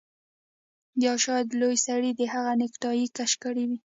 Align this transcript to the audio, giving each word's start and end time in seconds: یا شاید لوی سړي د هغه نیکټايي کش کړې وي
یا 1.03 1.13
شاید 1.23 1.47
لوی 1.61 1.75
سړي 1.87 2.11
د 2.15 2.21
هغه 2.33 2.51
نیکټايي 2.61 3.07
کش 3.17 3.31
کړې 3.43 3.63
وي 3.69 3.77